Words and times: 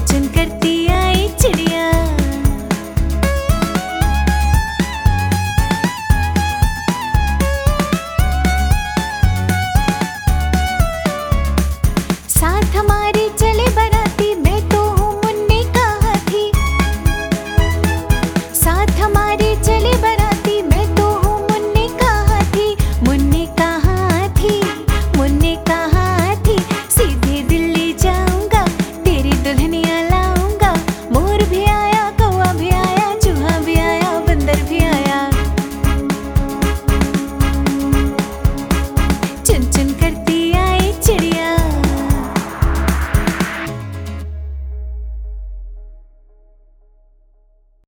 Mountain 0.00 0.39